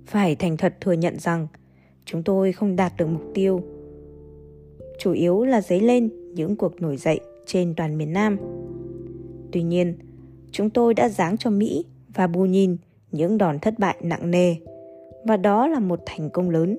Phải 0.05 0.35
thành 0.35 0.57
thật 0.57 0.73
thừa 0.81 0.91
nhận 0.91 1.19
rằng 1.19 1.47
chúng 2.05 2.23
tôi 2.23 2.51
không 2.51 2.75
đạt 2.75 2.93
được 2.97 3.07
mục 3.07 3.23
tiêu. 3.33 3.61
Chủ 4.99 5.11
yếu 5.11 5.43
là 5.43 5.61
dấy 5.61 5.79
lên 5.79 6.09
những 6.33 6.55
cuộc 6.55 6.81
nổi 6.81 6.97
dậy 6.97 7.19
trên 7.45 7.73
toàn 7.75 7.97
miền 7.97 8.13
Nam. 8.13 8.37
Tuy 9.51 9.63
nhiên, 9.63 9.97
chúng 10.51 10.69
tôi 10.69 10.93
đã 10.93 11.09
giáng 11.09 11.37
cho 11.37 11.49
Mỹ 11.49 11.85
và 12.13 12.27
bù 12.27 12.45
nhìn 12.45 12.77
những 13.11 13.37
đòn 13.37 13.59
thất 13.59 13.73
bại 13.79 13.95
nặng 14.01 14.31
nề 14.31 14.55
và 15.23 15.37
đó 15.37 15.67
là 15.67 15.79
một 15.79 15.99
thành 16.05 16.29
công 16.29 16.49
lớn. 16.49 16.77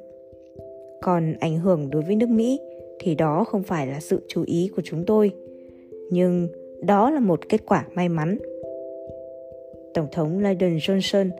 Còn 1.02 1.34
ảnh 1.40 1.58
hưởng 1.58 1.90
đối 1.90 2.02
với 2.02 2.16
nước 2.16 2.28
Mỹ 2.28 2.60
thì 3.00 3.14
đó 3.14 3.44
không 3.44 3.62
phải 3.62 3.86
là 3.86 4.00
sự 4.00 4.20
chú 4.28 4.42
ý 4.46 4.70
của 4.76 4.82
chúng 4.84 5.04
tôi, 5.04 5.32
nhưng 6.10 6.48
đó 6.82 7.10
là 7.10 7.20
một 7.20 7.48
kết 7.48 7.66
quả 7.66 7.86
may 7.94 8.08
mắn. 8.08 8.38
Tổng 9.94 10.06
thống 10.12 10.38
Lyndon 10.38 10.76
Johnson 10.76 11.30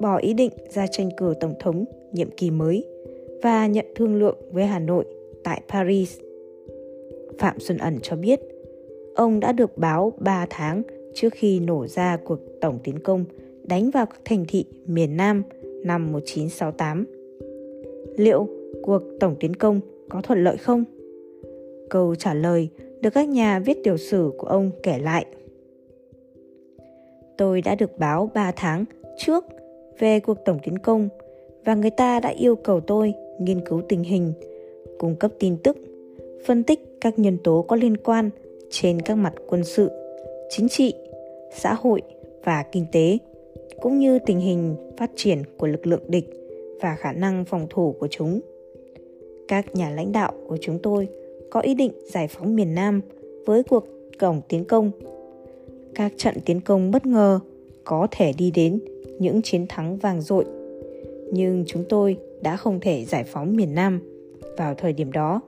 bỏ 0.00 0.16
ý 0.16 0.34
định 0.34 0.52
ra 0.68 0.86
tranh 0.86 1.08
cử 1.16 1.34
tổng 1.40 1.54
thống 1.60 1.84
nhiệm 2.12 2.30
kỳ 2.30 2.50
mới 2.50 2.84
và 3.42 3.66
nhận 3.66 3.86
thương 3.94 4.16
lượng 4.16 4.36
với 4.50 4.64
Hà 4.64 4.78
Nội 4.78 5.04
tại 5.44 5.62
Paris. 5.68 6.18
Phạm 7.38 7.60
Xuân 7.60 7.78
Ẩn 7.78 7.98
cho 8.02 8.16
biết, 8.16 8.40
ông 9.14 9.40
đã 9.40 9.52
được 9.52 9.78
báo 9.78 10.12
3 10.18 10.46
tháng 10.50 10.82
trước 11.14 11.32
khi 11.32 11.60
nổ 11.60 11.86
ra 11.86 12.16
cuộc 12.24 12.38
tổng 12.60 12.78
tiến 12.84 12.98
công 12.98 13.24
đánh 13.68 13.90
vào 13.90 14.06
các 14.06 14.20
thành 14.24 14.44
thị 14.48 14.64
miền 14.86 15.16
Nam 15.16 15.42
năm 15.84 16.12
1968. 16.12 17.06
Liệu 18.16 18.48
cuộc 18.82 19.02
tổng 19.20 19.34
tiến 19.40 19.56
công 19.56 19.80
có 20.08 20.20
thuận 20.22 20.44
lợi 20.44 20.56
không? 20.56 20.84
Câu 21.90 22.14
trả 22.14 22.34
lời 22.34 22.68
được 23.00 23.10
các 23.10 23.28
nhà 23.28 23.58
viết 23.58 23.84
tiểu 23.84 23.96
sử 23.96 24.32
của 24.38 24.46
ông 24.46 24.70
kể 24.82 24.98
lại. 24.98 25.26
Tôi 27.36 27.62
đã 27.62 27.74
được 27.74 27.98
báo 27.98 28.30
3 28.34 28.52
tháng 28.56 28.84
trước 29.18 29.44
về 29.98 30.20
cuộc 30.20 30.38
tổng 30.44 30.58
tiến 30.62 30.78
công 30.78 31.08
và 31.64 31.74
người 31.74 31.90
ta 31.90 32.20
đã 32.20 32.28
yêu 32.28 32.56
cầu 32.56 32.80
tôi 32.80 33.14
nghiên 33.40 33.60
cứu 33.60 33.82
tình 33.88 34.02
hình, 34.02 34.32
cung 34.98 35.14
cấp 35.14 35.32
tin 35.38 35.56
tức, 35.56 35.76
phân 36.46 36.62
tích 36.62 36.80
các 37.00 37.18
nhân 37.18 37.38
tố 37.44 37.64
có 37.68 37.76
liên 37.76 37.96
quan 37.96 38.30
trên 38.70 39.02
các 39.02 39.14
mặt 39.14 39.34
quân 39.46 39.64
sự, 39.64 39.90
chính 40.50 40.68
trị, 40.68 40.94
xã 41.54 41.74
hội 41.74 42.02
và 42.44 42.64
kinh 42.72 42.86
tế, 42.92 43.18
cũng 43.80 43.98
như 43.98 44.18
tình 44.18 44.40
hình 44.40 44.76
phát 44.96 45.10
triển 45.16 45.42
của 45.56 45.66
lực 45.66 45.86
lượng 45.86 46.02
địch 46.08 46.30
và 46.80 46.96
khả 46.96 47.12
năng 47.12 47.44
phòng 47.44 47.66
thủ 47.70 47.94
của 48.00 48.08
chúng. 48.10 48.40
Các 49.48 49.74
nhà 49.74 49.90
lãnh 49.90 50.12
đạo 50.12 50.32
của 50.48 50.56
chúng 50.60 50.78
tôi 50.82 51.08
có 51.50 51.60
ý 51.60 51.74
định 51.74 51.92
giải 52.12 52.28
phóng 52.28 52.56
miền 52.56 52.74
Nam 52.74 53.00
với 53.46 53.62
cuộc 53.62 53.84
cổng 54.18 54.40
tiến 54.48 54.64
công. 54.64 54.90
Các 55.94 56.12
trận 56.16 56.34
tiến 56.44 56.60
công 56.60 56.90
bất 56.90 57.06
ngờ 57.06 57.40
có 57.84 58.08
thể 58.10 58.32
đi 58.38 58.50
đến 58.50 58.78
những 59.18 59.42
chiến 59.42 59.66
thắng 59.68 59.96
vàng 59.96 60.20
dội. 60.20 60.44
Nhưng 61.32 61.64
chúng 61.66 61.84
tôi 61.88 62.18
đã 62.42 62.56
không 62.56 62.80
thể 62.80 63.04
giải 63.04 63.24
phóng 63.24 63.56
miền 63.56 63.74
Nam 63.74 64.00
vào 64.56 64.74
thời 64.74 64.92
điểm 64.92 65.12
đó 65.12 65.40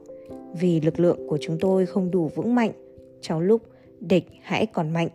vì 0.61 0.81
lực 0.81 1.01
lượng 1.01 1.29
của 1.29 1.39
chúng 1.41 1.59
tôi 1.61 1.87
không 1.87 2.11
đủ 2.11 2.31
vững 2.35 2.55
mạnh 2.55 2.73
trong 3.21 3.41
lúc 3.41 3.63
địch 4.01 4.25
hãy 4.43 4.67
còn 4.67 4.91
mạnh. 4.91 5.09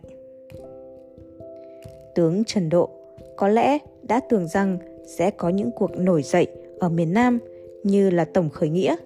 Tướng 2.14 2.44
Trần 2.44 2.68
Độ 2.68 2.95
có 3.36 3.48
lẽ 3.48 3.78
đã 4.02 4.20
tưởng 4.20 4.48
rằng 4.48 4.78
sẽ 5.06 5.30
có 5.30 5.48
những 5.48 5.70
cuộc 5.70 5.90
nổi 5.96 6.22
dậy 6.22 6.46
ở 6.78 6.88
miền 6.88 7.12
Nam 7.12 7.38
như 7.82 8.10
là 8.10 8.24
tổng 8.24 8.50
khởi 8.50 8.68
nghĩa. 8.68 8.96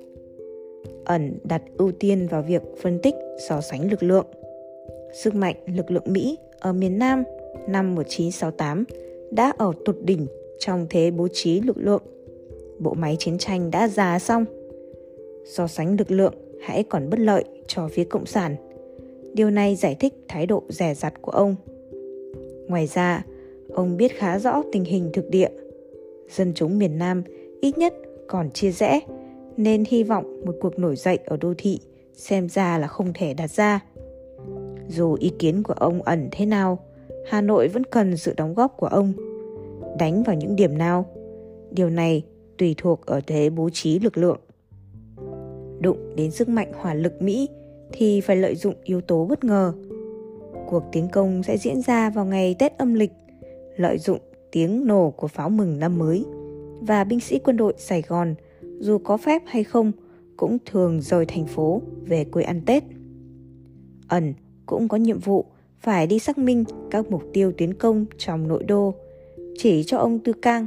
Ẩn 1.04 1.38
đặt 1.44 1.62
ưu 1.76 1.92
tiên 1.92 2.26
vào 2.30 2.42
việc 2.42 2.62
phân 2.82 2.98
tích 3.02 3.14
so 3.48 3.60
sánh 3.60 3.90
lực 3.90 4.02
lượng. 4.02 4.26
Sức 5.14 5.34
mạnh 5.34 5.54
lực 5.66 5.90
lượng 5.90 6.04
Mỹ 6.06 6.38
ở 6.60 6.72
miền 6.72 6.98
Nam 6.98 7.24
năm 7.68 7.94
1968 7.94 8.84
đã 9.30 9.52
ở 9.58 9.72
tột 9.84 9.96
đỉnh 10.02 10.26
trong 10.58 10.86
thế 10.90 11.10
bố 11.10 11.28
trí 11.32 11.60
lực 11.60 11.76
lượng. 11.78 12.02
Bộ 12.78 12.94
máy 12.94 13.16
chiến 13.18 13.38
tranh 13.38 13.70
đã 13.70 13.88
già 13.88 14.18
xong. 14.18 14.44
So 15.44 15.66
sánh 15.66 15.96
lực 15.98 16.10
lượng 16.10 16.34
hãy 16.60 16.82
còn 16.82 17.10
bất 17.10 17.18
lợi 17.18 17.44
cho 17.66 17.88
phía 17.88 18.04
Cộng 18.04 18.26
sản. 18.26 18.56
Điều 19.34 19.50
này 19.50 19.76
giải 19.76 19.96
thích 20.00 20.14
thái 20.28 20.46
độ 20.46 20.62
rẻ 20.68 20.94
rặt 20.94 21.22
của 21.22 21.32
ông. 21.32 21.56
Ngoài 22.68 22.86
ra, 22.86 23.24
ông 23.74 23.96
biết 23.96 24.12
khá 24.16 24.38
rõ 24.38 24.62
tình 24.72 24.84
hình 24.84 25.10
thực 25.12 25.30
địa. 25.30 25.48
Dân 26.30 26.52
chúng 26.54 26.78
miền 26.78 26.98
Nam 26.98 27.22
ít 27.60 27.78
nhất 27.78 27.94
còn 28.28 28.50
chia 28.50 28.70
rẽ, 28.70 29.00
nên 29.56 29.84
hy 29.88 30.02
vọng 30.02 30.42
một 30.44 30.54
cuộc 30.60 30.78
nổi 30.78 30.96
dậy 30.96 31.18
ở 31.26 31.36
đô 31.36 31.54
thị 31.58 31.80
xem 32.14 32.48
ra 32.48 32.78
là 32.78 32.86
không 32.86 33.12
thể 33.14 33.34
đặt 33.34 33.50
ra. 33.50 33.80
Dù 34.88 35.16
ý 35.20 35.32
kiến 35.38 35.62
của 35.62 35.74
ông 35.74 36.02
ẩn 36.02 36.28
thế 36.32 36.46
nào, 36.46 36.78
Hà 37.26 37.40
Nội 37.40 37.68
vẫn 37.68 37.84
cần 37.84 38.16
sự 38.16 38.34
đóng 38.36 38.54
góp 38.54 38.76
của 38.76 38.86
ông. 38.86 39.12
Đánh 39.98 40.22
vào 40.22 40.36
những 40.36 40.56
điểm 40.56 40.78
nào? 40.78 41.06
Điều 41.70 41.90
này 41.90 42.24
tùy 42.58 42.74
thuộc 42.78 43.06
ở 43.06 43.20
thế 43.26 43.50
bố 43.50 43.70
trí 43.72 43.98
lực 43.98 44.18
lượng. 44.18 44.38
Đụng 45.80 46.16
đến 46.16 46.30
sức 46.30 46.48
mạnh 46.48 46.72
hỏa 46.74 46.94
lực 46.94 47.22
Mỹ 47.22 47.48
thì 47.92 48.20
phải 48.20 48.36
lợi 48.36 48.54
dụng 48.54 48.74
yếu 48.84 49.00
tố 49.00 49.24
bất 49.24 49.44
ngờ. 49.44 49.72
Cuộc 50.66 50.82
tiến 50.92 51.08
công 51.12 51.42
sẽ 51.42 51.56
diễn 51.56 51.82
ra 51.82 52.10
vào 52.10 52.24
ngày 52.24 52.56
Tết 52.58 52.78
âm 52.78 52.94
lịch, 52.94 53.12
lợi 53.76 53.98
dụng 53.98 54.18
tiếng 54.52 54.86
nổ 54.86 55.10
của 55.10 55.28
pháo 55.28 55.50
mừng 55.50 55.78
năm 55.78 55.98
mới 55.98 56.24
và 56.80 57.04
binh 57.04 57.20
sĩ 57.20 57.38
quân 57.38 57.56
đội 57.56 57.74
Sài 57.78 58.02
Gòn 58.02 58.34
dù 58.78 58.98
có 58.98 59.16
phép 59.16 59.42
hay 59.46 59.64
không 59.64 59.92
cũng 60.36 60.58
thường 60.66 61.00
rời 61.00 61.26
thành 61.26 61.46
phố 61.46 61.82
về 62.02 62.24
quê 62.24 62.42
ăn 62.42 62.60
Tết. 62.66 62.82
Ẩn 64.08 64.34
cũng 64.66 64.88
có 64.88 64.96
nhiệm 64.96 65.18
vụ 65.18 65.44
phải 65.80 66.06
đi 66.06 66.18
xác 66.18 66.38
minh 66.38 66.64
các 66.90 67.10
mục 67.10 67.22
tiêu 67.32 67.52
tiến 67.56 67.74
công 67.74 68.06
trong 68.18 68.48
nội 68.48 68.64
đô, 68.64 68.94
chỉ 69.58 69.82
cho 69.86 69.98
ông 69.98 70.18
Tư 70.18 70.32
Cang, 70.32 70.66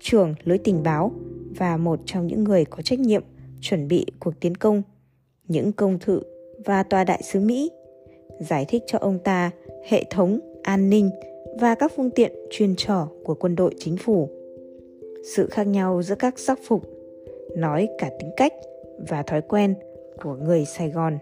trưởng 0.00 0.34
lưới 0.44 0.58
tình 0.58 0.82
báo 0.82 1.12
và 1.56 1.76
một 1.76 2.00
trong 2.04 2.26
những 2.26 2.44
người 2.44 2.64
có 2.64 2.82
trách 2.82 2.98
nhiệm 2.98 3.22
chuẩn 3.60 3.88
bị 3.88 4.06
cuộc 4.20 4.40
tiến 4.40 4.54
công, 4.54 4.82
những 5.48 5.72
công 5.72 5.98
thự 5.98 6.22
và 6.64 6.82
tòa 6.82 7.04
đại 7.04 7.22
sứ 7.22 7.40
Mỹ, 7.40 7.70
giải 8.40 8.64
thích 8.68 8.82
cho 8.86 8.98
ông 8.98 9.18
ta 9.18 9.50
hệ 9.88 10.04
thống 10.10 10.38
an 10.62 10.90
ninh 10.90 11.10
và 11.60 11.74
các 11.74 11.92
phương 11.96 12.10
tiện 12.10 12.32
chuyên 12.50 12.74
trở 12.76 13.06
của 13.24 13.34
quân 13.34 13.56
đội 13.56 13.74
chính 13.78 13.96
phủ. 13.96 14.28
Sự 15.34 15.46
khác 15.46 15.66
nhau 15.66 16.02
giữa 16.02 16.14
các 16.14 16.38
sắc 16.38 16.58
phục, 16.66 16.82
nói 17.56 17.88
cả 17.98 18.10
tính 18.18 18.30
cách 18.36 18.52
và 19.08 19.22
thói 19.22 19.42
quen 19.42 19.74
của 20.22 20.34
người 20.34 20.64
Sài 20.64 20.90
Gòn. 20.90 21.18